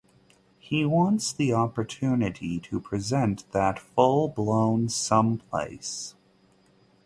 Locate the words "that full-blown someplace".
3.51-6.15